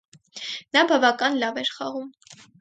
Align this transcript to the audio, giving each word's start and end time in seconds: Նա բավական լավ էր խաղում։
Նա 0.77 0.81
բավական 0.91 1.37
լավ 1.45 1.61
էր 1.65 1.71
խաղում։ 1.77 2.09